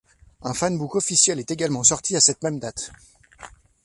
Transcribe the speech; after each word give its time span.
Un 0.41 0.55
fanbook 0.55 0.95
officiel 0.95 1.37
est 1.39 1.51
également 1.51 1.83
sorti 1.83 2.15
à 2.15 2.21
cette 2.21 2.41
même 2.41 2.57
date. 2.57 2.91